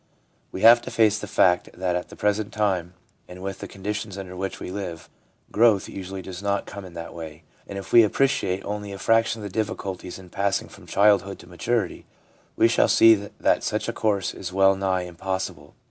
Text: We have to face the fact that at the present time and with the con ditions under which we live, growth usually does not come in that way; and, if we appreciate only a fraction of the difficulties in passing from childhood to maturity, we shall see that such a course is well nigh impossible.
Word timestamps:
We 0.51 0.61
have 0.61 0.81
to 0.81 0.89
face 0.89 1.19
the 1.19 1.27
fact 1.27 1.69
that 1.77 1.95
at 1.95 2.09
the 2.09 2.15
present 2.15 2.51
time 2.51 2.95
and 3.27 3.43
with 3.43 3.59
the 3.59 3.67
con 3.67 3.83
ditions 3.83 4.17
under 4.17 4.35
which 4.35 4.59
we 4.59 4.71
live, 4.71 5.07
growth 5.51 5.87
usually 5.87 6.23
does 6.23 6.41
not 6.41 6.65
come 6.65 6.85
in 6.85 6.95
that 6.95 7.13
way; 7.13 7.43
and, 7.67 7.77
if 7.77 7.93
we 7.93 8.01
appreciate 8.01 8.65
only 8.65 8.91
a 8.93 8.97
fraction 8.97 9.43
of 9.43 9.43
the 9.43 9.55
difficulties 9.59 10.17
in 10.17 10.29
passing 10.31 10.69
from 10.69 10.87
childhood 10.87 11.37
to 11.37 11.47
maturity, 11.47 12.07
we 12.55 12.67
shall 12.67 12.87
see 12.87 13.13
that 13.13 13.63
such 13.63 13.87
a 13.87 13.93
course 13.93 14.33
is 14.33 14.51
well 14.51 14.75
nigh 14.75 15.03
impossible. 15.03 15.75